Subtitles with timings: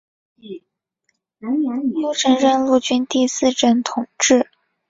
[2.03, 4.49] 后升任陆军第四镇统制。